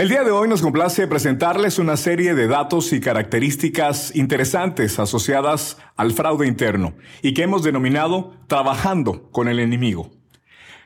[0.00, 5.76] El día de hoy nos complace presentarles una serie de datos y características interesantes asociadas
[5.94, 10.10] al fraude interno y que hemos denominado trabajando con el enemigo.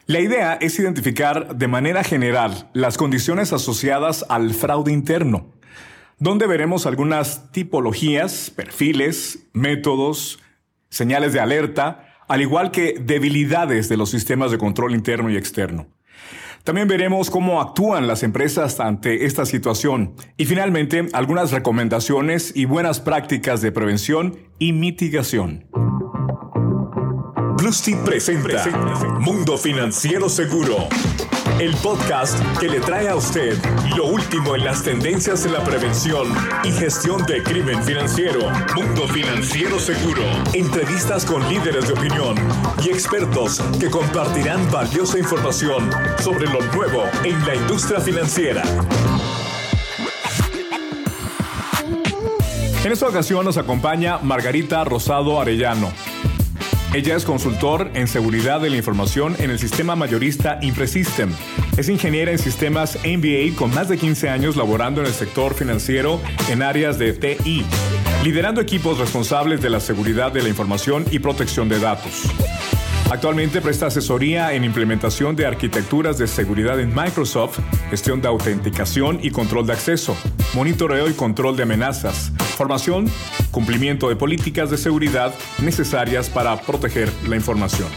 [0.06, 5.46] La idea es identificar de manera general las condiciones asociadas al fraude interno,
[6.18, 10.40] donde veremos algunas tipologías, perfiles, métodos,
[10.88, 15.93] señales de alerta, al igual que debilidades de los sistemas de control interno y externo.
[16.64, 23.00] También veremos cómo actúan las empresas ante esta situación y finalmente algunas recomendaciones y buenas
[23.00, 25.66] prácticas de prevención y mitigación.
[28.04, 28.64] Presenta
[29.20, 30.88] Mundo Financiero Seguro,
[31.60, 33.56] el podcast que le trae a usted
[33.96, 36.32] lo último en las tendencias en la prevención
[36.64, 38.50] y gestión de crimen financiero.
[38.74, 42.36] Mundo Financiero Seguro, entrevistas con líderes de opinión
[42.84, 48.62] y expertos que compartirán valiosa información sobre lo nuevo en la industria financiera.
[52.84, 56.13] En esta ocasión nos acompaña Margarita Rosado Arellano
[56.94, 61.28] ella es consultor en seguridad de la información en el sistema mayorista Infresystem.
[61.76, 66.20] Es ingeniera en sistemas MBA con más de 15 años laborando en el sector financiero
[66.48, 67.64] en áreas de TI,
[68.22, 72.28] liderando equipos responsables de la seguridad de la información y protección de datos.
[73.10, 77.58] Actualmente presta asesoría en implementación de arquitecturas de seguridad en Microsoft,
[77.90, 80.16] gestión de autenticación y control de acceso,
[80.54, 83.10] monitoreo y control de amenazas, formación,
[83.50, 87.88] cumplimiento de políticas de seguridad necesarias para proteger la información.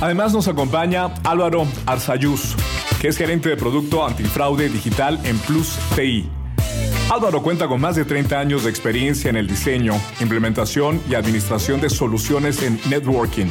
[0.00, 2.56] Además nos acompaña Álvaro Arzayuz,
[3.00, 6.28] que es gerente de producto antifraude digital en Plus TI.
[7.10, 11.80] Álvaro cuenta con más de 30 años de experiencia en el diseño, implementación y administración
[11.80, 13.46] de soluciones en networking,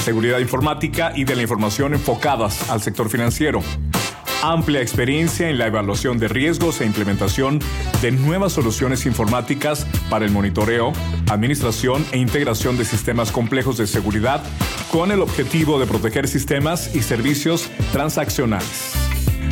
[0.00, 3.62] seguridad informática y de la información enfocadas al sector financiero
[4.42, 7.60] amplia experiencia en la evaluación de riesgos e implementación
[8.00, 10.92] de nuevas soluciones informáticas para el monitoreo,
[11.30, 14.42] administración e integración de sistemas complejos de seguridad
[14.90, 18.94] con el objetivo de proteger sistemas y servicios transaccionales.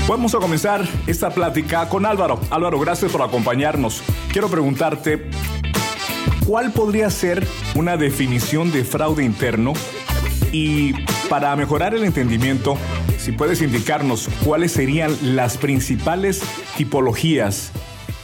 [0.08, 2.40] Vamos a comenzar esta plática con Álvaro.
[2.50, 4.02] Álvaro, gracias por acompañarnos.
[4.32, 5.28] Quiero preguntarte,
[6.46, 9.74] ¿cuál podría ser una definición de fraude interno?
[10.52, 10.94] Y
[11.28, 12.76] para mejorar el entendimiento,
[13.18, 16.42] si puedes indicarnos cuáles serían las principales
[16.76, 17.72] tipologías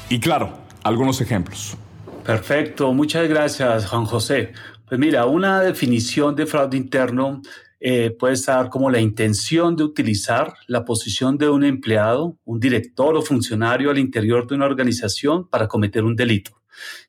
[0.09, 1.77] y claro, algunos ejemplos.
[2.25, 4.53] Perfecto, muchas gracias Juan José.
[4.89, 7.43] Pues mira, una definición de fraude interno
[7.81, 13.15] eh, puede estar como la intención de utilizar la posición de un empleado, un director
[13.15, 16.53] o funcionario al interior de una organización para cometer un delito.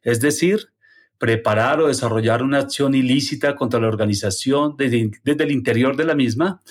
[0.04, 0.70] Es decir,
[1.18, 5.12] preparar o desarrollar una acción ilícita contra la organización desde,
[5.44, 6.62] el interior de la misma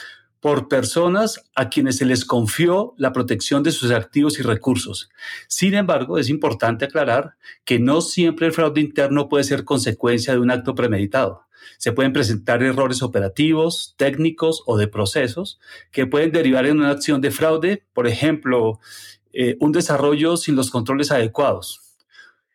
[0.41, 5.09] por personas a quienes se les confió la protección de sus activos y recursos.
[5.49, 10.41] Sin embargo, es importante aclarar que no siempre el fraude interno puede ser consecuencia de
[10.41, 11.47] un acto premeditado.
[11.79, 15.59] Se pueden presentar errores operativos, técnicos o de procesos
[15.91, 18.81] que pueden derivar en una acción de fraude, por ejemplo,
[19.33, 21.84] eh, un desarrollo sin los controles adecuados,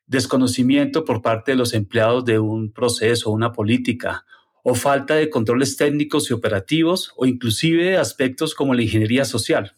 [0.10, 4.26] desconocimiento por parte de los empleados de un proceso, una política,
[4.64, 9.76] o falta de controles técnicos y operativos o inclusive aspectos como la ingeniería social.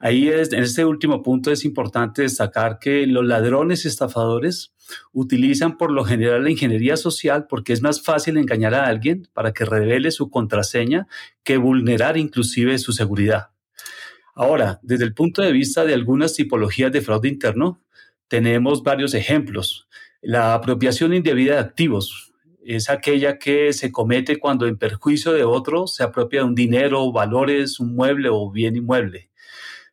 [0.00, 4.72] Ahí en este último punto es importante destacar que los ladrones y estafadores
[5.12, 9.52] utilizan por lo general la ingeniería social porque es más fácil engañar a alguien para
[9.52, 11.08] que revele su contraseña
[11.42, 13.50] que vulnerar inclusive su seguridad.
[14.34, 17.82] Ahora, desde el punto de vista de algunas tipologías de fraude interno,
[18.28, 19.88] tenemos varios ejemplos.
[20.20, 22.28] La apropiación indebida de activos,
[22.68, 27.80] es aquella que se comete cuando en perjuicio de otro se apropia un dinero, valores,
[27.80, 29.30] un mueble o bien inmueble.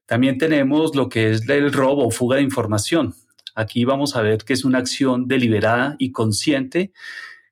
[0.05, 3.15] También tenemos lo que es el robo o fuga de información.
[3.55, 6.91] Aquí vamos a ver que es una acción deliberada y consciente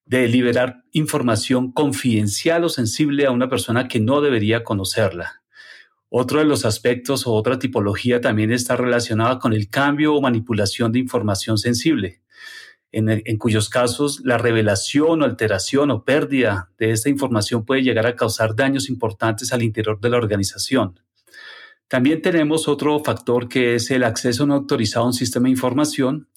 [0.06, 5.43] de liberar información confidencial o sensible a una persona que no debería conocerla.
[6.16, 10.92] Otro de los aspectos o otra tipología también está relacionada con el cambio o manipulación
[10.92, 12.22] de información sensible
[12.92, 18.16] en, cuyos casos la revelación o alteración o pérdida de esta información puede llegar a
[18.16, 21.00] causar daños importantes al interior de la organización.
[21.88, 26.28] También tenemos otro factor que es el acceso no autorizado a un sistema de información,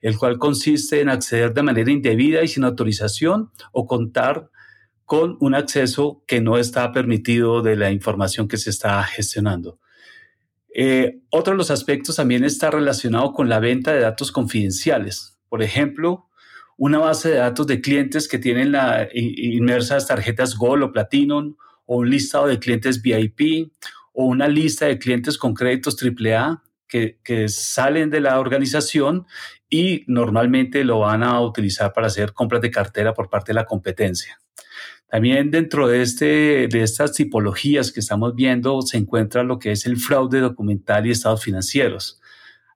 [0.00, 4.48] el cual consiste en acceder de manera indebida y sin autorización o contar
[5.08, 9.80] con un acceso que no está permitido de la información que se está gestionando.
[10.74, 15.38] Eh, otro de los aspectos también está relacionado con la venta de datos confidenciales.
[15.48, 16.28] Por ejemplo,
[16.76, 21.56] una base de datos de clientes que tienen la, inmersas tarjetas Gold o Platinum,
[21.86, 23.72] o un listado de clientes VIP,
[24.12, 29.24] o una lista de clientes con créditos AAA, que, que salen de la organización
[29.70, 33.64] y normalmente lo van a utilizar para hacer compras de cartera por parte de la
[33.64, 34.38] competencia.
[35.08, 39.86] También dentro de, este, de estas tipologías que estamos viendo se encuentra lo que es
[39.86, 42.20] el fraude documental y estados financieros.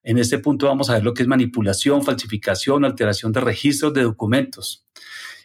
[0.02, 4.02] En este punto vamos a ver lo que es manipulación, falsificación, alteración de registros de
[4.02, 4.86] documentos.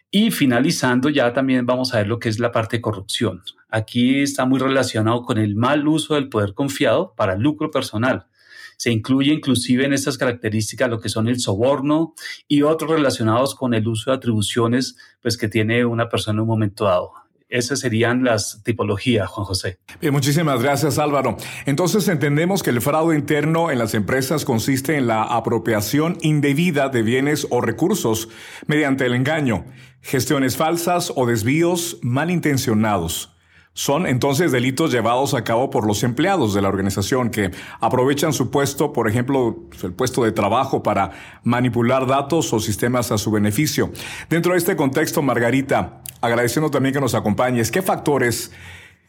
[0.09, 3.43] Y finalizando ya también vamos a ver lo que es la parte de corrupción.
[3.69, 8.27] Aquí está muy relacionado con el mal uso del poder confiado para lucro personal.
[8.77, 12.13] Se incluye inclusive en estas características lo que son el soborno
[12.47, 16.47] y otros relacionados con el uso de atribuciones pues, que tiene una persona en un
[16.47, 17.11] momento dado.
[17.49, 19.79] Esas serían las tipologías, Juan José.
[20.01, 21.37] Bien, muchísimas gracias, Álvaro.
[21.65, 27.03] Entonces entendemos que el fraude interno en las empresas consiste en la apropiación indebida de
[27.03, 28.27] bienes o recursos
[28.67, 29.65] mediante el engaño,
[30.01, 33.36] gestiones falsas o desvíos malintencionados.
[33.77, 38.49] Son entonces delitos llevados a cabo por los empleados de la organización que aprovechan su
[38.49, 41.11] puesto, por ejemplo, el puesto de trabajo para
[41.43, 43.91] manipular datos o sistemas a su beneficio.
[44.31, 48.51] Dentro de este contexto, Margarita, agradeciendo también que nos acompañes, ¿qué factores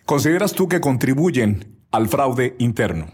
[0.04, 3.06] consideras tú que contribuyen al fraude interno?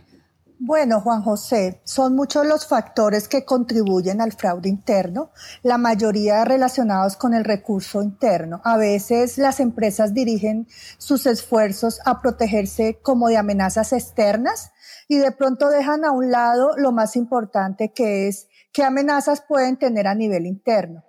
[0.66, 5.31] Bueno, Juan José, son muchos los factores que contribuyen al fraude interno,
[5.62, 8.62] la mayoría relacionados con el recurso interno.
[8.64, 10.66] A veces las empresas dirigen
[10.96, 14.72] sus esfuerzos a protegerse como de amenazas externas
[15.06, 19.76] y de pronto dejan a un lado lo más importante que es qué amenazas pueden
[19.76, 21.05] tener a nivel interno.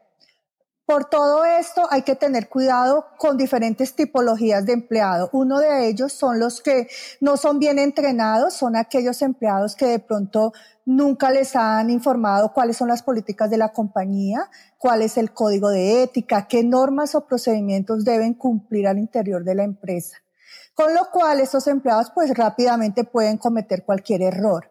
[0.85, 5.31] Por todo esto hay que tener cuidado con diferentes tipologías de empleado.
[5.33, 6.87] Uno de ellos son los que
[7.19, 10.53] no son bien entrenados, son aquellos empleados que de pronto
[10.85, 14.47] nunca les han informado cuáles son las políticas de la compañía,
[14.77, 19.55] cuál es el código de ética, qué normas o procedimientos deben cumplir al interior de
[19.55, 20.17] la empresa.
[20.75, 24.69] Con lo cual estos empleados pues rápidamente pueden cometer cualquier error.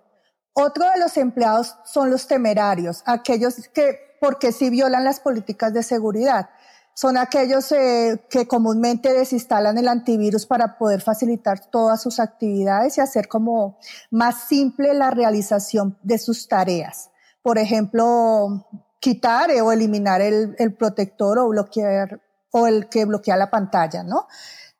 [0.53, 5.83] Otro de los empleados son los temerarios, aquellos que porque sí violan las políticas de
[5.83, 6.49] seguridad.
[6.95, 13.03] Son aquellos eh, que comúnmente desinstalan el antivirus para poder facilitar todas sus actividades y
[13.03, 13.79] hacer como
[14.11, 17.11] más simple la realización de sus tareas.
[17.43, 18.67] Por ejemplo,
[18.99, 24.27] quitar o eliminar el, el protector o bloquear o el que bloquea la pantalla, ¿no?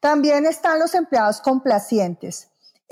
[0.01, 2.49] También están los empleados complacientes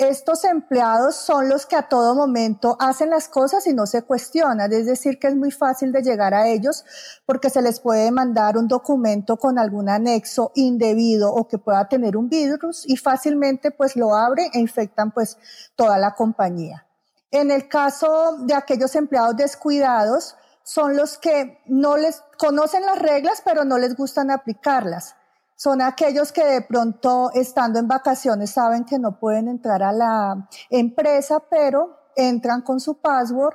[0.08, 4.72] estos empleados son los que a todo momento hacen las cosas y no se cuestionan,
[4.72, 6.84] es decir, que es muy fácil de llegar a ellos
[7.26, 12.16] porque se les puede mandar un documento con algún anexo indebido o que pueda tener
[12.16, 15.38] un virus y fácilmente pues lo abren e infectan pues
[15.76, 16.86] toda la compañía.
[17.30, 23.42] En el caso de aquellos empleados descuidados, son los que no les conocen las reglas
[23.44, 25.16] pero no les gustan aplicarlas
[25.56, 30.48] son aquellos que de pronto estando en vacaciones saben que no pueden entrar a la
[30.70, 33.54] empresa, pero entran con su password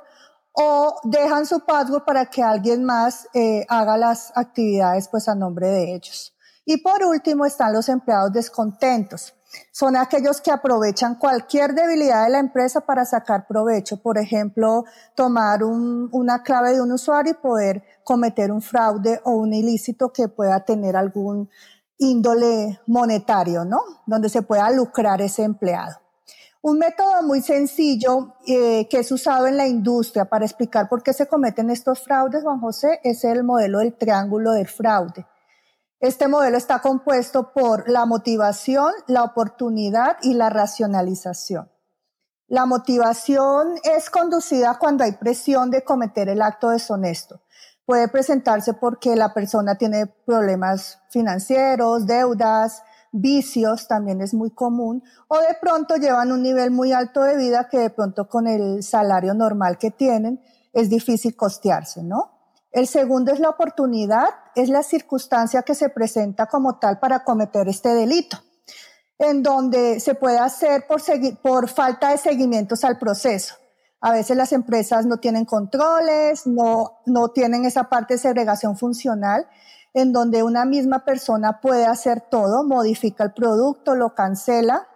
[0.52, 5.68] o dejan su password para que alguien más eh, haga las actividades pues a nombre
[5.68, 6.34] de ellos.
[6.64, 9.34] Y por último están los empleados descontentos.
[9.72, 14.02] Son aquellos que aprovechan cualquier debilidad de la empresa para sacar provecho.
[14.02, 14.84] Por ejemplo,
[15.14, 20.28] tomar una clave de un usuario y poder cometer un fraude o un ilícito que
[20.28, 21.48] pueda tener algún
[21.98, 23.80] índole monetario, ¿no?
[24.06, 25.96] Donde se pueda lucrar ese empleado.
[26.60, 31.12] Un método muy sencillo eh, que es usado en la industria para explicar por qué
[31.12, 35.26] se cometen estos fraudes, Juan José, es el modelo del triángulo del fraude.
[36.00, 41.70] Este modelo está compuesto por la motivación, la oportunidad y la racionalización.
[42.46, 47.40] La motivación es conducida cuando hay presión de cometer el acto deshonesto
[47.88, 55.38] puede presentarse porque la persona tiene problemas financieros, deudas, vicios, también es muy común, o
[55.38, 59.32] de pronto llevan un nivel muy alto de vida que de pronto con el salario
[59.32, 60.38] normal que tienen
[60.74, 62.58] es difícil costearse, ¿no?
[62.72, 67.68] El segundo es la oportunidad, es la circunstancia que se presenta como tal para cometer
[67.68, 68.36] este delito,
[69.16, 71.00] en donde se puede hacer por,
[71.40, 73.54] por falta de seguimientos al proceso.
[74.00, 79.46] A veces las empresas no tienen controles, no, no tienen esa parte de segregación funcional
[79.94, 84.86] en donde una misma persona puede hacer todo, modifica el producto, lo cancela.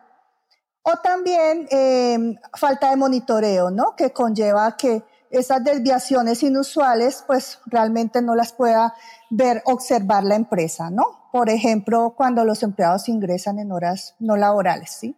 [0.82, 3.94] O también eh, falta de monitoreo, ¿no?
[3.97, 8.94] Que conlleva que esas desviaciones inusuales, pues realmente no las pueda
[9.30, 11.04] ver, observar la empresa, ¿no?
[11.32, 15.16] Por ejemplo, cuando los empleados ingresan en horas no laborales, ¿sí?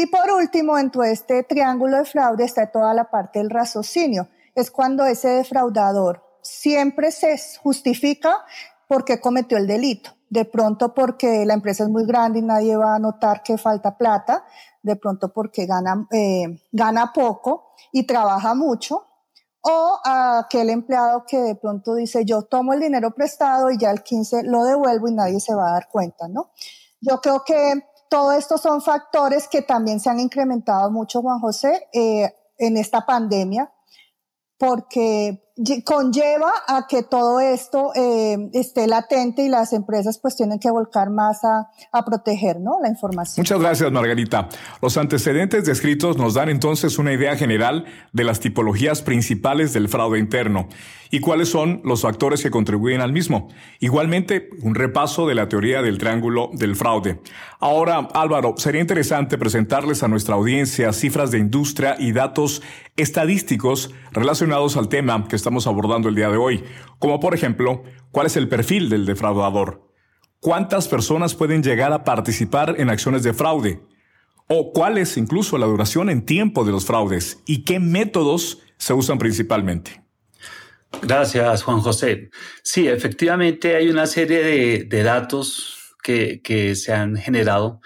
[0.00, 4.28] Y por último, en todo este triángulo de fraude está toda la parte del raciocinio.
[4.54, 8.38] Es cuando ese defraudador siempre se justifica
[8.88, 10.12] por qué cometió el delito.
[10.30, 13.98] de pronto porque la empresa es muy grande y nadie va a notar que falta
[13.98, 14.44] plata,
[14.80, 19.06] de pronto porque gana, eh, gana poco y trabaja mucho,
[19.60, 24.04] o aquel empleado que de pronto dice yo tomo el dinero prestado y ya el
[24.04, 26.52] 15 lo devuelvo y nadie se va a dar cuenta, ¿no?
[27.00, 31.88] Yo creo que todos estos son factores que también se han incrementado mucho, Juan José,
[31.94, 33.72] eh, en esta pandemia,
[34.58, 35.49] porque
[35.84, 41.10] conlleva a que todo esto eh, esté latente y las empresas pues tienen que volcar
[41.10, 42.78] más a, a, proteger ¿no?
[42.80, 43.42] la información.
[43.42, 44.48] Muchas gracias, Margarita.
[44.80, 50.18] Los antecedentes descritos nos dan entonces una idea general de las tipologías principales del fraude
[50.18, 50.68] interno
[51.10, 53.48] y cuáles son los factores que contribuyen al mismo.
[53.80, 57.20] Igualmente, un repaso de la teoría del triángulo del fraude.
[57.58, 62.62] Ahora, Álvaro, sería interesante presentarles a nuestra audiencia cifras de industria y datos
[62.96, 66.62] estadísticos relacionados al tema que estamos abordando el día de hoy,
[67.00, 69.82] como por ejemplo, cuál es el perfil del defraudador,
[70.38, 73.82] cuántas personas pueden llegar a participar en acciones de fraude,
[74.46, 78.92] o cuál es incluso la duración en tiempo de los fraudes y qué métodos se
[78.92, 80.04] usan principalmente.
[81.02, 82.30] Gracias, Juan José.
[82.62, 87.80] Sí, efectivamente hay una serie de, datos que, que se han generado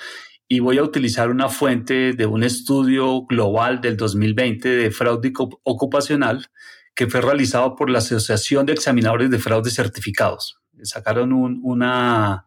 [0.48, 6.50] y voy a utilizar una fuente de un estudio global del 2020 de fraude ocupacional
[6.94, 10.60] que fue realizado por la Asociación de Examinadores de Fraude Certificados.
[10.82, 12.46] Sacaron un, una,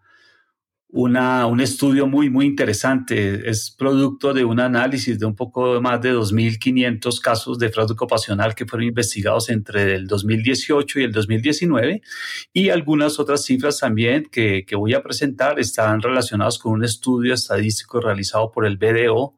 [0.89, 3.49] una, un estudio muy, muy interesante.
[3.49, 8.55] Es producto de un análisis de un poco más de 2.500 casos de fraude ocupacional
[8.55, 12.01] que fueron investigados entre el 2018 y el 2019
[12.53, 17.33] y algunas otras cifras también que, que voy a presentar están relacionadas con un estudio
[17.33, 19.37] estadístico realizado por el BDO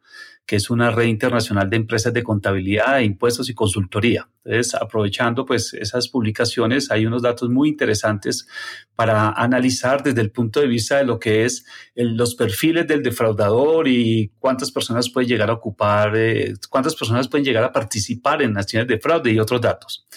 [0.49, 4.27] que es una red internacional de empresas de contabilidad, impuestos y consultoría.
[4.43, 8.47] Entonces, aprovechando pues esas publicaciones, hay unos datos muy interesantes
[8.95, 13.87] para analizar desde el punto de vista de lo que es los perfiles del defraudador
[13.87, 18.57] y cuántas personas pueden llegar a ocupar, eh, cuántas personas pueden llegar a participar en
[18.57, 20.07] acciones de fraude y otros datos.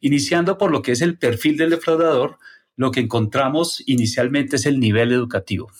[0.00, 2.38] Iniciando por lo que es el perfil del defraudador,
[2.76, 5.70] lo que encontramos inicialmente es el nivel educativo.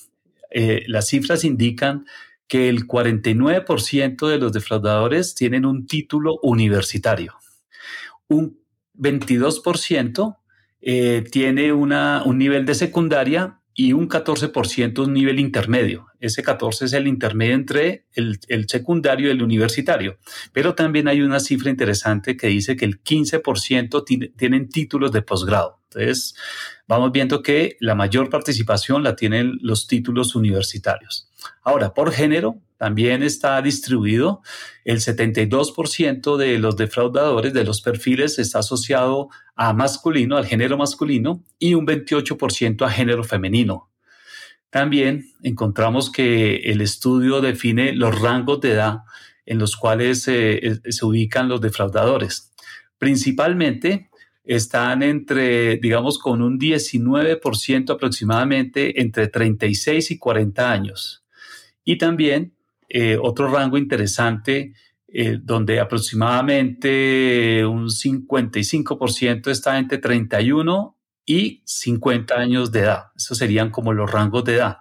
[0.50, 2.04] Eh, las cifras indican
[2.52, 7.32] que el 49% de los defraudadores tienen un título universitario.
[8.28, 8.59] Un
[8.94, 10.37] 22%
[10.82, 16.07] eh, tiene una, un nivel de secundaria y un 14% un nivel intermedio.
[16.21, 20.19] Ese 14 es el intermedio entre el, secundario y el universitario.
[20.52, 25.81] Pero también hay una cifra interesante que dice que el 15% tienen títulos de posgrado.
[25.85, 26.35] Entonces,
[26.87, 31.29] vamos viendo que la mayor participación la tienen los títulos universitarios.
[31.62, 34.43] Ahora, por género, también está distribuido.
[34.85, 39.29] El 72% de los defraudadores de los perfiles está asociado
[39.62, 43.90] a masculino, al género masculino, y un 28% a género femenino.
[44.71, 48.99] También encontramos que el estudio define los rangos de edad
[49.47, 52.52] en los cuales eh, se ubican los defraudadores.
[52.99, 54.11] Principalmente
[54.42, 61.25] están entre, digamos, con un 19% aproximadamente entre 36 y 40 años.
[61.85, 62.54] Y también
[62.88, 64.75] eh, otro rango interesante
[65.14, 73.04] eh, donde aproximadamente un 55% está entre 31 y 50 años de edad.
[73.14, 74.78] Esos serían como los rangos de edad.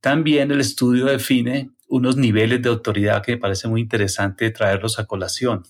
[0.00, 5.04] También el estudio define unos niveles de autoridad que me parece muy interesante traerlos a
[5.04, 5.62] colación.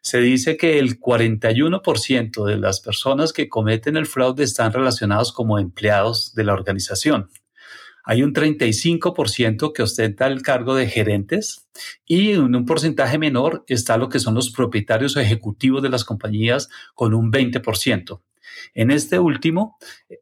[0.00, 5.60] Se dice que el 41% de las personas que cometen el fraude están relacionados como
[5.60, 7.30] empleados de la organización.
[8.10, 11.68] Hay un 35% que ostenta el cargo de gerentes
[12.06, 16.06] y en un porcentaje menor está lo que son los propietarios o ejecutivos de las
[16.06, 18.22] compañías con un 20%.
[18.72, 19.76] En este último,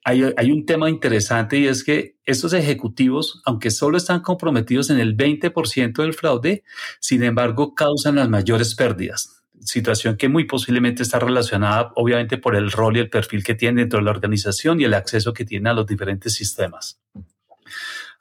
[0.05, 5.17] hay, un tema interesante y es que estos ejecutivos, aunque solo están comprometidos en el
[5.17, 6.65] 20% del fraude,
[6.99, 12.71] sin embargo, causan las mayores pérdidas situación que muy posiblemente está relacionada obviamente por el
[12.71, 15.69] rol y el perfil que tienen dentro de la organización y el acceso que tienen
[15.69, 17.01] a los diferentes sistemas.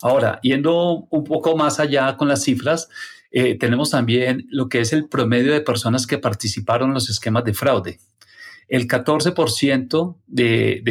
[0.02, 2.90] Ahora, yendo un poco más allá con las cifras,
[3.32, 7.44] eh, tenemos también lo que es el promedio de personas que participaron en los esquemas
[7.44, 8.00] de fraude
[8.68, 10.82] el 14% de,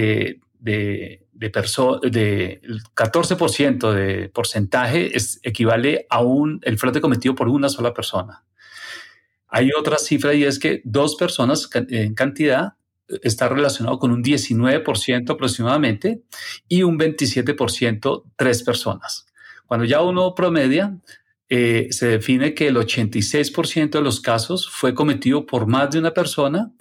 [0.61, 7.93] de, el 14% de porcentaje es, equivale a un, el fraude cometido por una sola
[7.93, 8.45] persona.
[9.49, 12.75] Hay otra cifra y es que dos personas en cantidad
[13.23, 16.23] está relacionado con un 19% aproximadamente
[16.69, 19.27] y un 27% tres personas.
[19.67, 20.99] Cuando ya uno promedia,
[21.49, 26.13] eh, se define que el 86% de los casos fue cometido por más de una
[26.13, 26.73] persona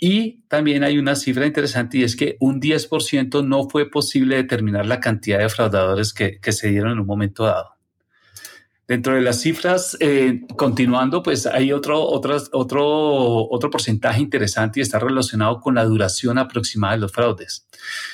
[0.00, 4.86] Y también hay una cifra interesante y es que un 10% no fue posible determinar
[4.86, 7.77] la cantidad de fraudadores que, que se dieron en un momento dado.
[8.88, 14.82] Dentro de las cifras, eh, continuando, pues hay otro, otras, otro, otro porcentaje interesante y
[14.82, 17.68] está relacionado con la duración aproximada de los fraudes.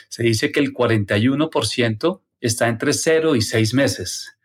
[0.09, 4.37] Se dice que el 41% está entre 0 y 6 meses.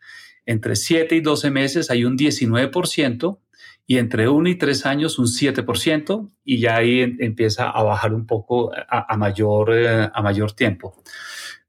[0.46, 3.40] Entre 7 y 12 meses hay un 19%
[3.88, 8.26] y entre 1 y 3 años un 7% y ya ahí empieza a bajar un
[8.28, 11.02] poco a, mayor, eh, a mayor tiempo.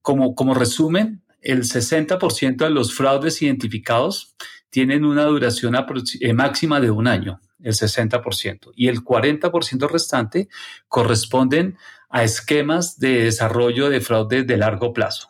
[0.03, 4.36] Como resumen, el 60% de los fraudes identificados
[4.69, 10.48] tienen una duración eh, máxima de un año, el 60%, y el 40% restante
[10.88, 11.77] corresponden
[12.10, 15.29] a esquemas de desarrollo de fraude de largo plazo.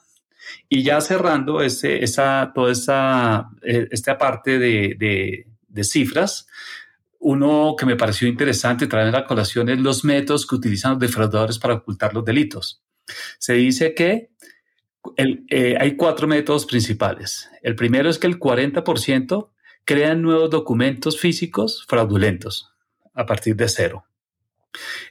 [0.67, 6.47] Y ya cerrando ese, esa, toda esa, eh, esta parte de, de, cifras,
[7.19, 10.99] uno que me pareció interesante traer a la colación es los métodos que utilizan los
[10.99, 12.83] defraudadores para ocultar los delitos.
[13.37, 14.30] Se dice que
[15.17, 17.49] eh, hay cuatro métodos principales.
[17.61, 19.49] El primero es que el 40%
[19.85, 22.73] crean nuevos documentos físicos fraudulentos
[23.13, 24.05] a partir de cero.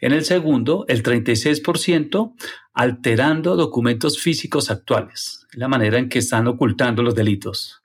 [0.01, 2.35] En el segundo, el 36%
[2.73, 7.83] alterando documentos físicos actuales, la manera en que están ocultando los delitos.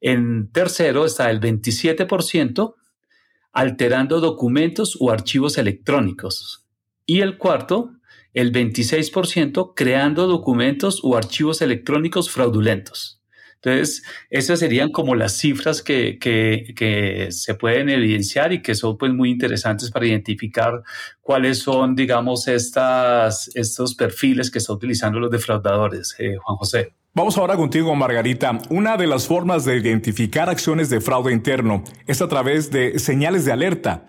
[0.00, 2.74] En tercero está el 27%
[3.52, 6.66] alterando documentos o archivos electrónicos.
[7.06, 7.92] Y el cuarto,
[8.34, 13.20] el 26% creando documentos o archivos electrónicos fraudulentos.
[13.62, 19.12] Entonces, esas serían como las cifras que, que, se pueden evidenciar y que son pues
[19.12, 20.82] muy interesantes para identificar
[21.20, 26.16] cuáles son, digamos, estas, estos perfiles que están utilizando los defraudadores.
[26.18, 26.94] Eh, Juan José.
[27.12, 28.58] Vamos ahora contigo, Margarita.
[28.70, 33.44] Una de las formas de identificar acciones de fraude interno es a través de señales
[33.44, 34.06] de alerta.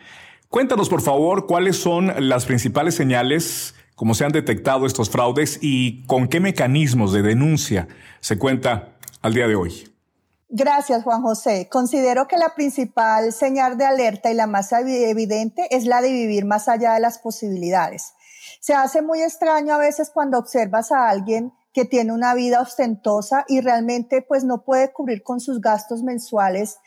[0.47, 6.05] Cuéntanos, por favor, cuáles son las principales señales cómo se han detectado estos fraudes y
[6.05, 7.87] con qué mecanismos de denuncia
[8.19, 9.91] se cuenta al día de hoy.
[10.53, 11.69] Gracias, Juan José.
[11.69, 16.43] Considero que la principal señal de alerta y la más evidente es la de vivir
[16.43, 18.13] más allá de las posibilidades.
[18.59, 23.45] Se hace muy extraño a veces cuando observas a alguien que tiene una vida ostentosa
[23.47, 26.79] y realmente pues no puede cubrir con sus gastos mensuales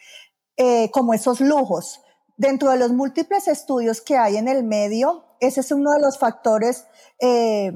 [0.56, 2.02] eh, como esos lujos.
[2.36, 6.18] Dentro de los múltiples estudios que hay en el medio, ese es uno de los
[6.18, 6.86] factores
[7.20, 7.72] eh,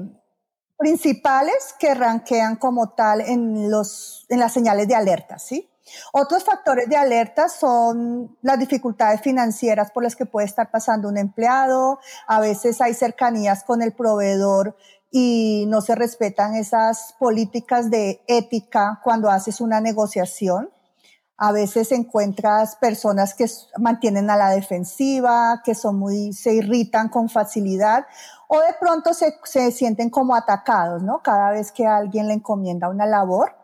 [0.77, 5.69] principales que ranquean como tal en, los, en las señales de alerta, ¿sí?
[6.13, 11.17] Otros factores de alerta son las dificultades financieras por las que puede estar pasando un
[11.17, 11.99] empleado.
[12.27, 14.77] A veces hay cercanías con el proveedor
[15.11, 20.69] y no se respetan esas políticas de ética cuando haces una negociación.
[21.41, 23.45] A veces encuentras personas que
[23.77, 28.05] mantienen a la defensiva, que son muy, se irritan con facilidad
[28.49, 31.21] o de pronto se, se sienten como atacados, ¿no?
[31.23, 33.55] Cada vez que alguien le encomienda una labor.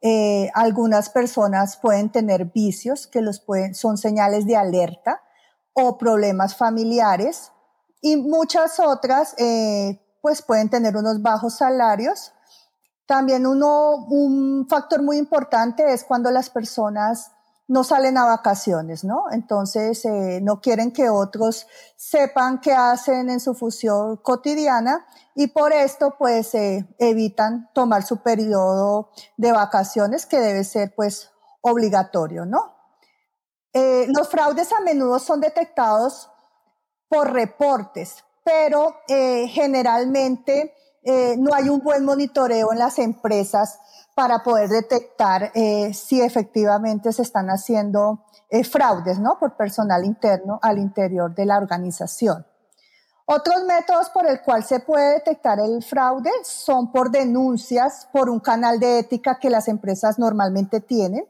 [0.00, 5.20] Eh, algunas personas pueden tener vicios que los pueden, son señales de alerta
[5.72, 7.52] o problemas familiares
[8.00, 12.32] y muchas otras eh, pues pueden tener unos bajos salarios
[13.08, 17.32] también uno, un factor muy importante es cuando las personas
[17.66, 19.24] no salen a vacaciones, ¿no?
[19.32, 21.66] Entonces, eh, no quieren que otros
[21.96, 28.18] sepan qué hacen en su función cotidiana y por esto, pues, eh, evitan tomar su
[28.18, 31.30] periodo de vacaciones que debe ser, pues,
[31.62, 32.76] obligatorio, ¿no?
[33.72, 36.30] Eh, los fraudes a menudo son detectados
[37.08, 40.74] por reportes, pero generalmente
[41.10, 43.80] eh, no hay un buen monitoreo en las empresas
[44.14, 49.38] para poder detectar eh, si efectivamente se están haciendo eh, fraudes ¿no?
[49.38, 52.46] por personal interno al interior de la organización.
[53.24, 58.40] Otros métodos por el cual se puede detectar el fraude son por denuncias por un
[58.40, 61.26] canal de ética que las empresas normalmente tienen.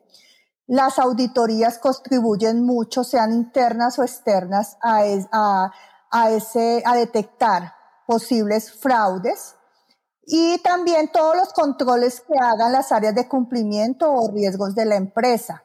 [0.67, 5.71] Las auditorías contribuyen mucho, sean internas o externas, a,
[6.11, 7.75] a, ese, a detectar
[8.09, 9.55] posibles fraudes
[10.31, 14.97] y también todos los controles que hagan las áreas de cumplimiento o riesgos de la
[14.97, 15.65] empresa.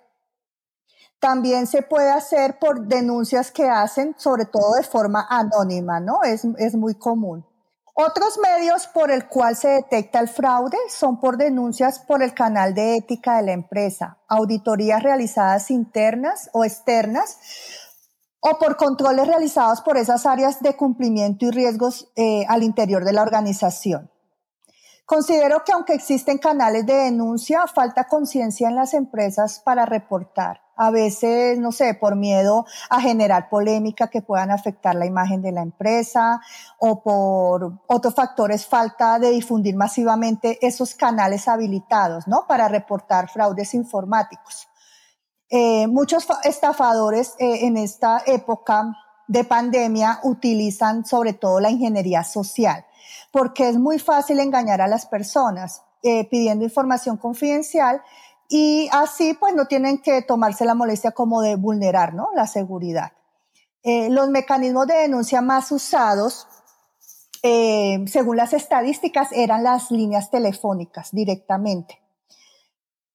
[1.19, 6.23] También se puede hacer por denuncias que hacen, sobre todo de forma anónima, ¿no?
[6.23, 7.45] Es, es muy común.
[7.93, 12.73] Otros medios por el cual se detecta el fraude son por denuncias por el canal
[12.73, 17.37] de ética de la empresa, auditorías realizadas internas o externas,
[18.39, 23.13] o por controles realizados por esas áreas de cumplimiento y riesgos eh, al interior de
[23.13, 24.12] la organización.
[25.05, 30.61] Considero que aunque existen canales de denuncia, falta conciencia en las empresas para reportar.
[30.77, 35.51] A veces, no sé, por miedo a generar polémica que puedan afectar la imagen de
[35.51, 36.41] la empresa
[36.79, 42.47] o por otros factores, falta de difundir masivamente esos canales habilitados, ¿no?
[42.47, 44.69] Para reportar fraudes informáticos.
[45.49, 48.95] Eh, muchos estafadores eh, en esta época
[49.27, 52.85] de pandemia utilizan sobre todo la ingeniería social
[53.33, 58.03] porque es muy fácil engañar a las personas eh, pidiendo información confidencial
[58.47, 62.29] y así pues no tienen que tomarse la molestia como de vulnerar ¿no?
[62.35, 63.13] la seguridad.
[63.81, 66.47] Eh, los mecanismos de denuncia más usados,
[67.41, 71.99] eh, según las estadísticas, eran las líneas telefónicas directamente.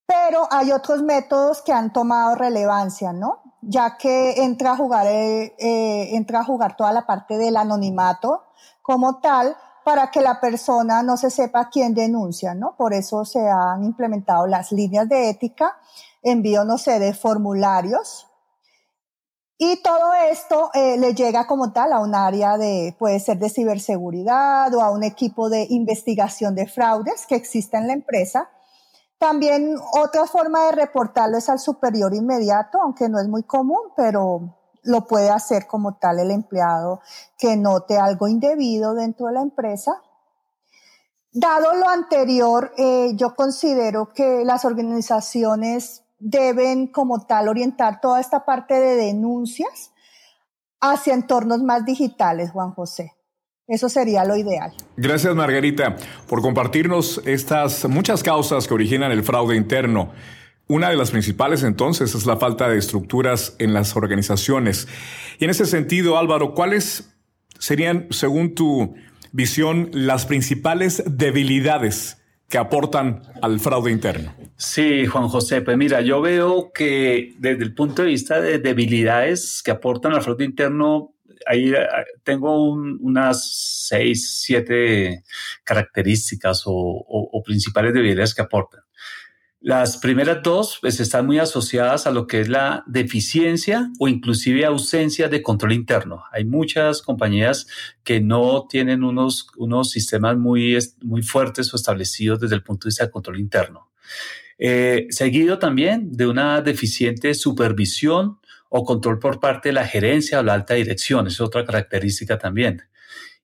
[0.04, 3.42] Pero hay otros métodos que han tomado relevancia, ¿no?
[3.62, 8.46] Ya que entra a jugar, entra a jugar toda la parte del anonimato
[8.82, 9.56] como tal,
[9.88, 12.76] para que la persona no se sepa quién denuncia, ¿no?
[12.76, 15.78] Por eso se han implementado las líneas de ética,
[16.22, 18.26] envío, no sé, de formularios.
[19.56, 23.48] Y todo esto eh, le llega como tal a un área de, puede ser de
[23.48, 28.50] ciberseguridad o a un equipo de investigación de fraudes que existe en la empresa.
[29.16, 34.57] También otra forma de reportarlo es al superior inmediato, aunque no es muy común, pero
[34.82, 37.00] lo puede hacer como tal el empleado
[37.38, 40.02] que note algo indebido dentro de la empresa.
[41.32, 48.44] Dado lo anterior, eh, yo considero que las organizaciones deben como tal orientar toda esta
[48.44, 49.92] parte de denuncias
[50.80, 53.14] hacia entornos más digitales, Juan José.
[53.66, 54.72] Eso sería lo ideal.
[54.96, 60.10] Gracias, Margarita, por compartirnos estas muchas causas que originan el fraude interno.
[60.70, 64.86] Una de las principales entonces es la falta de estructuras en las organizaciones.
[65.38, 67.16] Y en ese sentido, Álvaro, ¿cuáles
[67.58, 68.94] serían, según tu
[69.32, 72.18] visión, las principales debilidades
[72.50, 74.34] que aportan al fraude interno?
[74.56, 79.62] Sí, Juan José, pues mira, yo veo que desde el punto de vista de debilidades
[79.64, 81.14] que aportan al fraude interno,
[81.46, 81.86] ahí eh,
[82.24, 85.24] tengo unas seis, siete
[85.64, 88.82] características o principales debilidades que aportan.
[89.60, 94.64] Las primeras dos pues, están muy asociadas a lo que es la deficiencia o inclusive
[94.64, 96.22] ausencia de control interno.
[96.30, 97.66] Hay muchas compañías
[98.04, 102.90] que no tienen unos, unos sistemas muy, muy fuertes o establecidos desde el punto de
[102.90, 103.90] vista de control interno.
[104.58, 110.44] Eh, seguido también de una deficiente supervisión o control por parte de la gerencia o
[110.44, 111.26] la alta dirección.
[111.26, 112.82] Es otra característica también.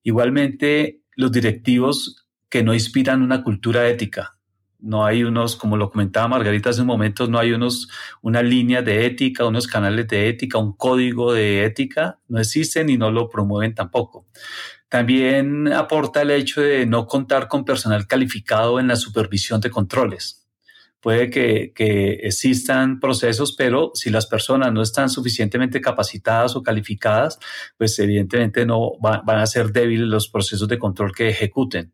[0.04, 4.33] Igualmente, los directivos que no inspiran una cultura ética
[4.84, 7.88] no hay unos, como lo comentaba Margarita hace un momento, no hay unos,
[8.20, 12.98] una línea de ética, unos canales de ética, un código de ética, no existen y
[12.98, 14.26] no lo promueven tampoco.
[14.90, 20.43] También aporta el hecho de no contar con personal calificado en la supervisión de controles.
[21.04, 27.38] Puede que, existan procesos, pero si las personas no están suficientemente capacitadas o calificadas,
[27.76, 31.92] pues evidentemente no van a ser débiles los procesos de control que ejecuten.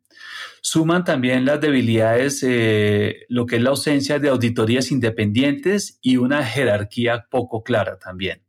[0.61, 6.45] Suman también las debilidades, eh, lo que es la ausencia de auditorías independientes y una
[6.45, 8.45] jerarquía poco clara también.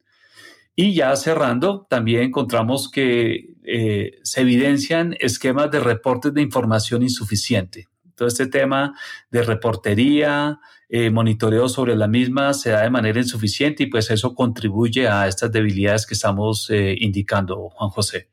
[0.76, 7.88] Y ya cerrando, también encontramos que eh, se evidencian esquemas de reportes de información insuficiente.
[8.22, 8.94] Todo este tema
[9.32, 14.36] de reportería, eh, monitoreo sobre la misma se da de manera insuficiente y pues eso
[14.36, 18.30] contribuye a estas debilidades que estamos indicando, Juan José.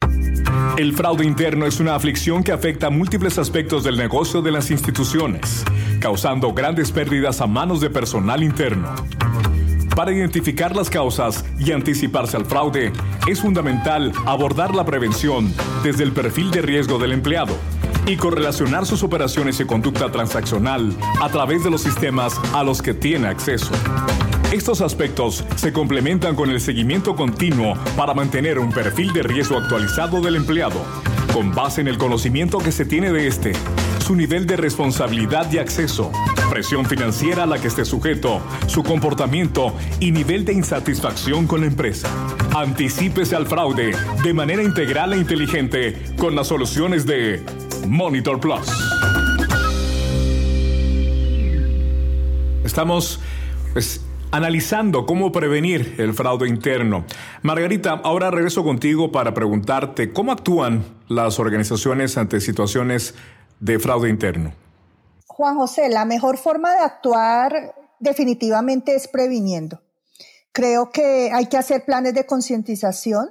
[0.77, 5.65] El fraude interno es una aflicción que afecta múltiples aspectos del negocio de las instituciones,
[6.03, 8.95] causando grandes pérdidas a manos de personal interno.
[9.97, 12.93] Para identificar las causas y anticiparse al fraude,
[13.27, 15.51] es fundamental abordar la prevención
[15.83, 17.57] desde el perfil de riesgo del empleado
[18.09, 22.95] y correlacionar sus operaciones y conducta transaccional a través de los sistemas a los que
[22.95, 23.71] tiene acceso.
[24.51, 30.23] Estos aspectos se complementan con el seguimiento continuo para mantener un perfil de riesgo actualizado
[30.23, 30.83] del empleado,
[31.35, 33.53] con base en el conocimiento que se tiene de este,
[33.99, 36.11] su nivel de responsabilidad y acceso,
[36.49, 41.67] presión financiera a la que esté sujeto, su comportamiento y nivel de insatisfacción con la
[41.67, 42.09] empresa.
[42.57, 43.95] Anticípese al fraude
[44.25, 47.45] de manera integral e inteligente con las soluciones de
[47.89, 48.69] Monitor Plus.
[52.65, 53.19] Estamos
[53.73, 57.07] pues, analizando cómo prevenir el fraude interno.
[57.43, 63.15] Margarita, ahora regreso contigo para preguntarte cómo actúan las organizaciones ante situaciones
[63.61, 64.53] de fraude interno.
[65.27, 69.81] Juan José, la mejor forma de actuar definitivamente es previniendo.
[70.53, 73.31] Creo que hay que hacer planes de concientización,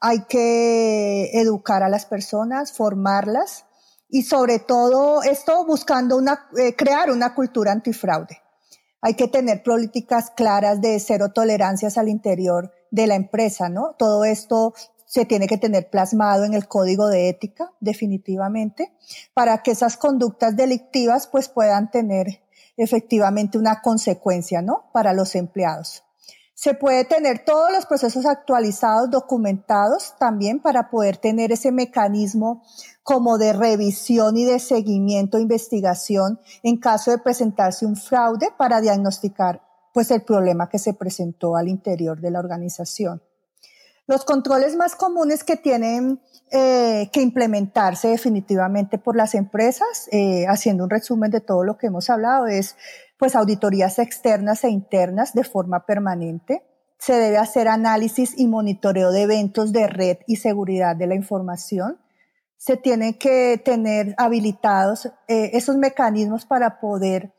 [0.00, 3.65] hay que educar a las personas, formarlas
[4.08, 8.40] Y sobre todo esto buscando una, eh, crear una cultura antifraude.
[9.00, 13.94] Hay que tener políticas claras de cero tolerancias al interior de la empresa, ¿no?
[13.98, 18.92] Todo esto se tiene que tener plasmado en el código de ética, definitivamente,
[19.34, 22.42] para que esas conductas delictivas pues puedan tener
[22.76, 24.90] efectivamente una consecuencia, ¿no?
[24.92, 26.02] Para los empleados.
[26.54, 32.62] Se puede tener todos los procesos actualizados, documentados también para poder tener ese mecanismo
[33.06, 39.62] como de revisión y de seguimiento, investigación en caso de presentarse un fraude para diagnosticar
[39.94, 43.22] pues el problema que se presentó al interior de la organización.
[44.08, 50.82] Los controles más comunes que tienen eh, que implementarse definitivamente por las empresas, eh, haciendo
[50.82, 52.74] un resumen de todo lo que hemos hablado, es
[53.20, 56.64] pues auditorías externas e internas de forma permanente.
[56.98, 62.00] Se debe hacer análisis y monitoreo de eventos de red y seguridad de la información.
[62.56, 67.32] Se tiene que tener habilitados eh, esos mecanismos para poder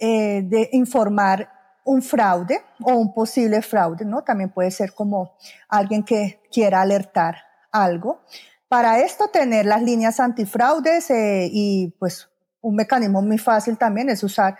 [0.00, 1.48] de informar
[1.84, 4.22] un fraude o un posible fraude, ¿no?
[4.22, 5.36] También puede ser como
[5.68, 7.36] alguien que quiera alertar
[7.70, 8.22] algo.
[8.68, 12.28] Para esto, tener las líneas antifraudes eh, y pues
[12.60, 14.56] un mecanismo muy fácil también es usar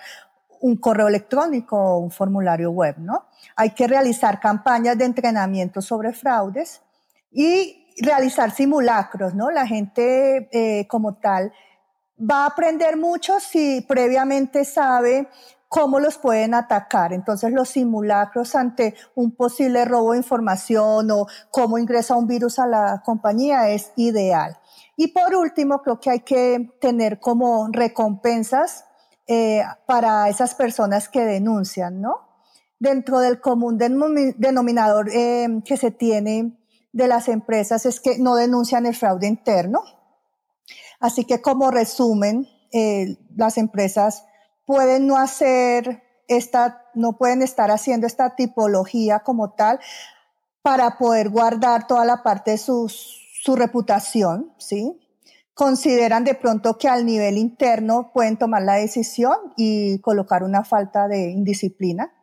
[0.61, 3.27] un correo electrónico o un formulario web, ¿no?
[3.57, 6.83] Hay que realizar campañas de entrenamiento sobre fraudes
[7.31, 9.51] y realizar simulacros, ¿no?
[9.51, 11.53] La gente eh, como tal
[12.19, 15.29] va a aprender mucho si previamente sabe
[15.69, 17.13] cómo los pueden atacar.
[17.13, 22.67] Entonces los simulacros ante un posible robo de información o cómo ingresa un virus a
[22.67, 24.57] la compañía es ideal.
[24.97, 28.85] Y por último, creo que hay que tener como recompensas
[29.27, 32.29] eh, para esas personas que denuncian, ¿no?
[32.79, 36.57] Dentro del común denominador eh, que se tiene
[36.95, 39.83] de las empresas es que no denuncian el fraude interno.
[41.01, 44.25] Así que como resumen, eh, las empresas
[44.65, 49.81] pueden no hacer esta, no pueden estar haciendo esta tipología como tal
[50.63, 55.01] para poder guardar toda la parte de su, su reputación, ¿sí?
[55.53, 61.09] Consideran de pronto que al nivel interno pueden tomar la decisión y colocar una falta
[61.09, 62.14] de indisciplina.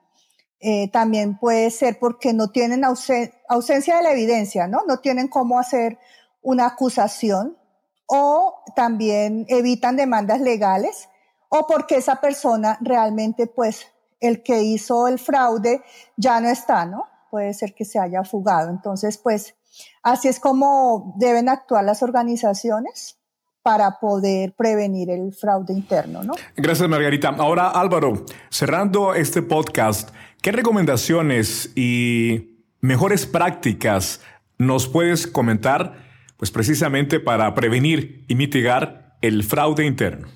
[0.64, 4.82] Eh, también puede ser porque no tienen ausencia de la evidencia, ¿no?
[4.88, 5.98] No tienen cómo hacer
[6.44, 7.58] una acusación
[8.06, 11.10] o también evitan demandas legales
[11.50, 13.88] o porque esa persona realmente, pues,
[14.20, 15.82] el que hizo el fraude
[16.16, 17.06] ya no está, ¿no?
[17.32, 18.70] Puede ser que se haya fugado.
[18.70, 19.56] Entonces, pues,
[20.04, 23.18] así es como deben actuar las organizaciones
[23.64, 26.34] para poder prevenir el fraude interno, ¿no?
[26.56, 27.30] Gracias, Margarita.
[27.30, 30.10] Ahora, Álvaro, cerrando este podcast,
[30.42, 34.22] ¿qué recomendaciones y mejores prácticas
[34.58, 36.04] nos puedes comentar,
[36.38, 40.28] pues precisamente para prevenir y mitigar el fraude interno?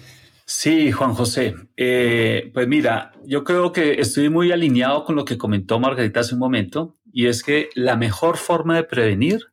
[0.46, 1.56] Sí, Juan José.
[1.76, 6.36] Eh, pues mira, yo creo que estoy muy alineado con lo que comentó Margarita hace
[6.36, 9.48] un momento, y es que la mejor forma de prevenir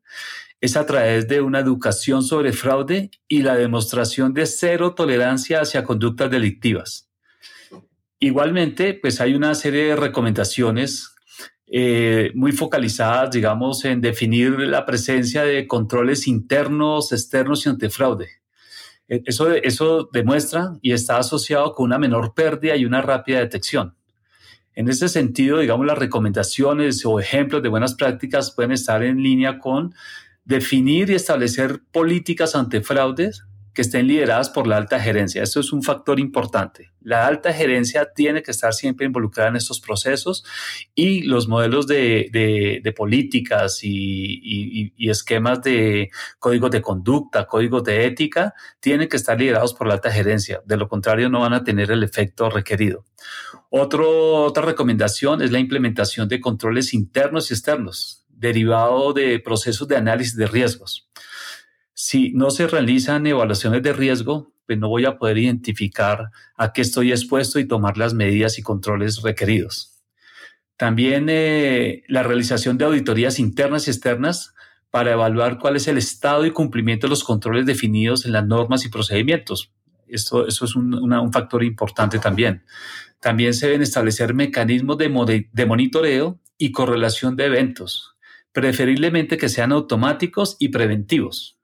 [0.60, 5.82] es a través de una educación sobre fraude y la demostración de cero tolerancia hacia
[5.82, 7.11] conductas delictivas.
[8.24, 11.12] Igualmente, pues hay una serie de recomendaciones
[11.66, 18.28] eh, muy focalizadas, digamos, en definir la presencia de controles internos, externos y antifraude
[19.08, 23.96] eh, eso, eso demuestra y está asociado con una menor pérdida y una rápida detección.
[24.76, 29.58] En ese sentido, digamos, las recomendaciones o ejemplos de buenas prácticas pueden estar en línea
[29.58, 29.96] con
[30.44, 33.42] definir y establecer políticas ante fraudes
[33.74, 35.42] que estén lideradas por la alta gerencia.
[35.42, 36.92] Esto es un factor importante.
[37.00, 40.44] La alta gerencia tiene que estar siempre involucrada en estos procesos
[40.94, 49.08] y los modelos de, políticas y, esquemas de códigos de conducta, códigos de ética, tienen
[49.08, 50.62] que estar liderados por la alta gerencia.
[50.66, 53.06] De lo contrario, no van a tener el efecto requerido.
[53.70, 60.36] otra recomendación es la implementación de controles internos y externos, derivado de procesos de análisis
[60.36, 61.08] de riesgos.
[62.04, 66.82] Si no se realizan evaluaciones de riesgo, pues no voy a poder identificar a qué
[66.82, 70.02] estoy expuesto y tomar las medidas y controles requeridos.
[70.76, 74.52] También eh, la realización de auditorías internas y externas
[74.90, 78.84] para evaluar cuál es el estado y cumplimiento de los controles definidos en las normas
[78.84, 79.72] y procedimientos.
[80.08, 82.64] Esto, eso es un, un factor importante también.
[83.20, 88.16] También se deben establecer mecanismos de, de monitoreo y correlación de eventos,
[88.50, 91.61] preferiblemente que sean automáticos y preventivos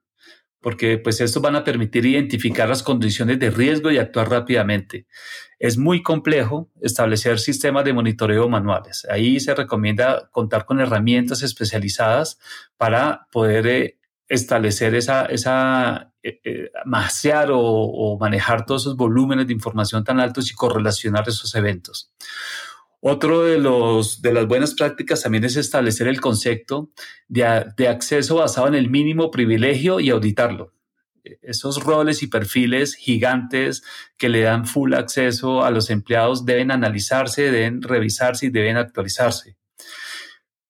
[0.61, 5.05] porque pues estos van a permitir identificar las condiciones de riesgo y actuar rápidamente.
[5.57, 9.05] Es muy complejo establecer sistemas de monitoreo manuales.
[9.09, 12.39] Ahí se recomienda contar con herramientas especializadas
[12.77, 19.53] para poder eh, establecer esa, esa eh, eh, masear o, manejar todos esos volúmenes de
[19.53, 22.11] información tan altos y correlacionar esos eventos.
[23.01, 26.91] Otro de, los, de las buenas prácticas también es establecer el concepto
[27.27, 30.73] de, de acceso basado en el mínimo privilegio y auditarlo
[31.41, 33.83] esos roles y perfiles gigantes
[34.17, 39.57] que le dan full acceso a los empleados deben analizarse, deben revisarse y deben actualizarse.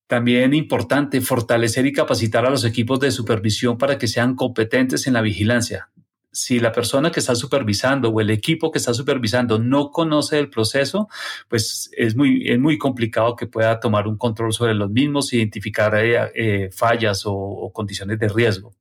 [0.07, 5.13] También importante fortalecer y capacitar a los equipos de supervisión para que sean competentes en
[5.13, 5.91] la vigilancia.
[6.31, 10.49] Si la persona que está supervisando o el equipo que está supervisando no conoce el
[10.49, 11.07] proceso,
[11.47, 15.95] pues es muy, es muy complicado que pueda tomar un control sobre los mismos, identificar
[15.95, 18.75] eh, eh, fallas o condiciones de riesgo.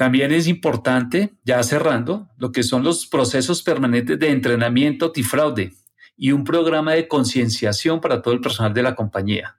[0.00, 5.74] También es importante, ya cerrando, lo que son los procesos permanentes de entrenamiento antifraude
[6.16, 9.58] y un programa de concienciación para todo el personal de la compañía.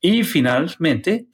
[0.00, 1.26] Y finalmente,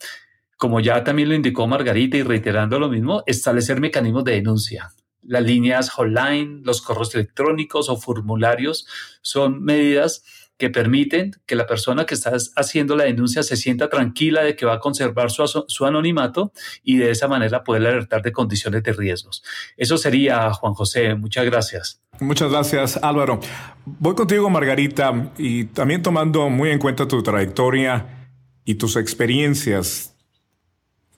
[0.61, 4.92] como ya también lo indicó Margarita y reiterando lo mismo, establecer mecanismos de denuncia.
[5.23, 8.87] Las líneas hotline, los correos electrónicos o formularios
[9.23, 10.23] son medidas
[10.59, 14.66] que permiten que la persona que está haciendo la denuncia se sienta tranquila de que
[14.66, 16.53] va a conservar su, anonimato
[16.85, 19.42] y de esa manera poder alertar de condiciones de riesgos.
[19.79, 21.14] Eso sería, Juan José.
[21.14, 22.03] Muchas gracias.
[22.20, 23.40] Muchas gracias, Álvaro.
[23.87, 28.29] Voy contigo, Margarita, y también tomando muy en cuenta tu trayectoria
[28.66, 30.10] y tus experiencias,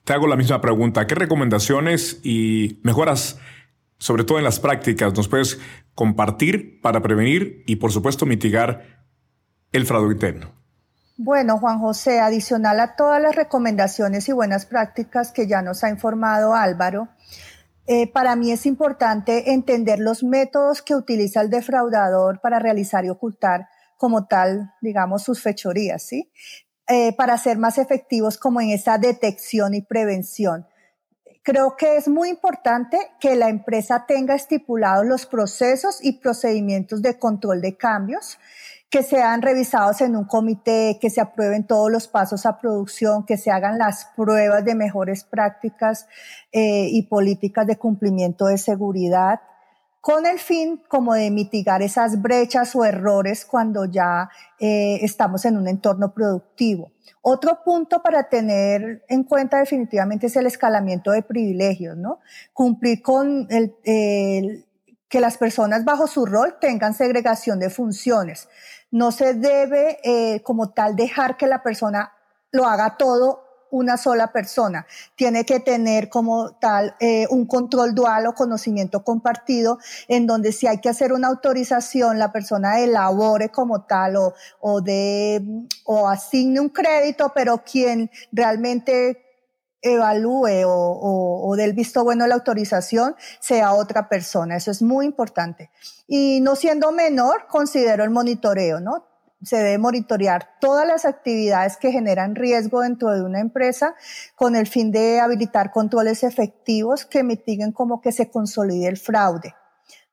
[0.03, 1.07] te hago la misma pregunta.
[1.07, 3.39] ¿Qué recomendaciones y mejoras,
[3.97, 5.59] sobre todo en las prácticas, nos puedes
[5.95, 9.05] compartir para prevenir y, por supuesto, mitigar
[9.71, 10.51] el fraude interno?
[11.17, 15.89] Bueno, Juan José, adicional a todas las recomendaciones y buenas prácticas que ya nos ha
[15.89, 17.09] informado Álvaro,
[17.85, 23.09] eh, para mí es importante entender los métodos que utiliza el defraudador para realizar y
[23.09, 26.31] ocultar como tal, digamos, sus fechorías, ¿sí?
[26.89, 30.67] Eh, para ser más efectivos como en esa detección y prevención.
[31.41, 37.17] Creo que es muy importante que la empresa tenga estipulados los procesos y procedimientos de
[37.17, 38.37] control de cambios
[38.89, 43.37] que sean revisados en un comité, que se aprueben todos los pasos a producción, que
[43.37, 46.05] se hagan las pruebas de mejores prácticas
[46.51, 49.39] eh, y políticas de cumplimiento de seguridad,
[50.03, 55.55] con el fin como de mitigar esas brechas o errores cuando ya eh, estamos en
[55.55, 56.91] un entorno productivo.
[57.21, 62.19] Otro punto para tener en cuenta definitivamente es el escalamiento de privilegios, ¿no?
[62.51, 64.65] Cumplir con el, el
[65.07, 68.49] que las personas bajo su rol tengan segregación de funciones.
[68.91, 72.11] No se debe eh, como tal dejar que la persona
[72.51, 73.42] lo haga todo
[73.73, 74.85] una sola persona.
[75.15, 80.67] Tiene que tener como tal eh, un control dual o conocimiento compartido en donde si
[80.67, 85.41] hay que hacer una autorización, la persona elabore como tal o, o, de,
[85.85, 89.23] o asigne un crédito, pero quien realmente
[89.81, 94.55] evalúe o, o, del visto bueno la autorización sea otra persona.
[94.55, 95.71] Eso es muy importante.
[96.07, 99.12] Y no siendo menor, considero el monitoreo, ¿no?
[99.43, 103.95] Se debe monitorear todas las actividades que generan riesgo dentro de una empresa
[104.35, 109.53] con el fin de habilitar controles efectivos que mitiguen como que se consolide el fraude.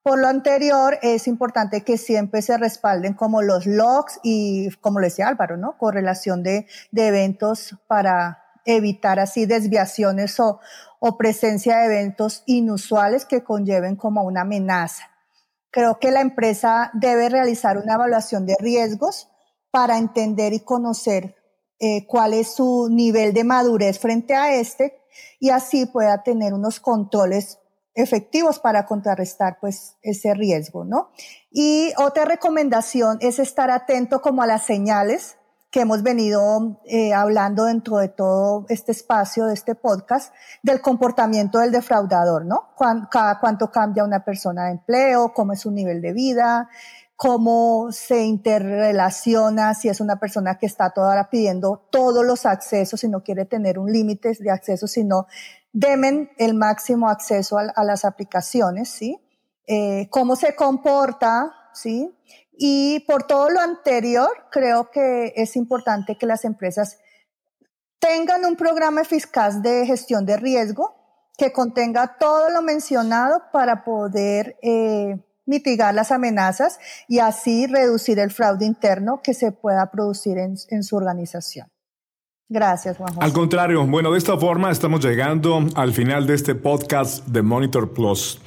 [0.02, 5.08] Por lo anterior, es importante que siempre se respalden como los logs y, como le
[5.08, 5.76] decía Álvaro, ¿no?
[5.76, 10.58] Correlación de, de eventos para evitar así desviaciones o,
[11.00, 15.10] o presencia de eventos inusuales que conlleven como una amenaza.
[15.70, 19.28] Creo que la empresa debe realizar una evaluación de riesgos
[19.70, 21.36] para entender y conocer
[21.78, 25.00] eh, cuál es su nivel de madurez frente a este
[25.38, 27.58] y así pueda tener unos controles
[27.94, 31.10] efectivos para contrarrestar pues ese riesgo, ¿no?
[31.50, 35.36] Y otra recomendación es estar atento como a las señales
[35.70, 41.58] que hemos venido eh, hablando dentro de todo este espacio, de este podcast, del comportamiento
[41.60, 42.74] del defraudador, ¿no?
[43.10, 46.68] cada cuánto cambia una persona de empleo, cómo es su nivel de vida,
[47.14, 53.04] cómo se interrelaciona, si es una persona que está toda hora pidiendo todos los accesos
[53.04, 55.26] y no quiere tener un límite de acceso, sino
[55.72, 59.20] demen el máximo acceso a, las aplicaciones, ¿sí?
[59.66, 62.10] Eh, cómo se comporta, ¿sí?
[62.62, 66.98] Y por todo lo anterior, creo que es importante que las empresas
[67.98, 70.94] tengan un programa eficaz de gestión de riesgo
[71.38, 78.30] que contenga todo lo mencionado para poder eh, mitigar las amenazas y así reducir el
[78.30, 81.66] fraude interno que se pueda producir en, su organización.
[82.46, 83.24] Gracias, Juan José.
[83.24, 87.94] Al contrario, bueno, de esta forma estamos llegando al final de este podcast de Monitor
[87.94, 88.38] Plus.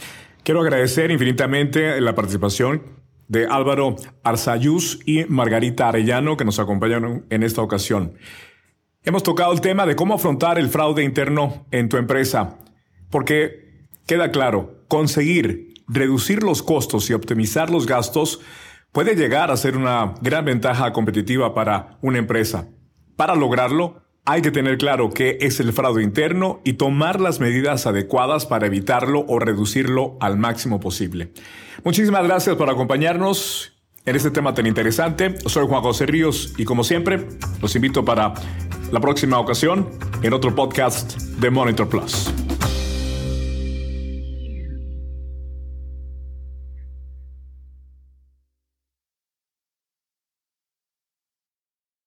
[0.43, 7.43] Quiero agradecer infinitamente la participación de Álvaro Arzayús y Margarita Arellano, que nos acompañaron en
[7.43, 8.13] esta ocasión.
[9.03, 12.59] Hemos tocado el tema de cómo afrontar el fraude interno en tu empresa,
[13.09, 18.39] porque queda claro, conseguir reducir los costos y optimizar los gastos
[18.91, 22.69] puede llegar a ser una gran ventaja competitiva para una empresa.
[23.15, 27.85] Para lograrlo, hay que tener claro qué es el fraude interno y tomar las medidas
[27.85, 31.33] adecuadas para evitarlo o reducirlo al máximo posible.
[31.83, 33.73] Muchísimas gracias por acompañarnos
[34.05, 35.35] en este tema tan interesante.
[35.45, 37.27] Soy Juan José Ríos y como siempre,
[37.61, 38.33] los invito para
[38.91, 39.89] la próxima ocasión
[40.21, 42.31] en otro podcast de Monitor Plus.